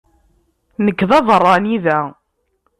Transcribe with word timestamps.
Nekk 0.85 0.99
d 1.09 1.11
abeṛṛani 1.17 1.77
da. 1.83 1.99